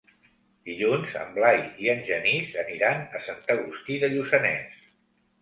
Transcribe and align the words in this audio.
Dilluns 0.69 1.11
en 1.23 1.29
Blai 1.35 1.59
i 1.85 1.91
en 1.93 2.01
Genís 2.07 2.57
aniran 2.63 3.05
a 3.19 3.23
Sant 3.27 3.45
Agustí 3.59 4.01
de 4.07 4.11
Lluçanès. 4.17 4.91